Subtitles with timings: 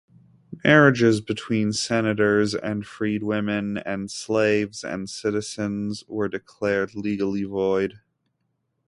[0.63, 7.99] Marriages between senators and freed women, and slaves and citizens, were declared legally void.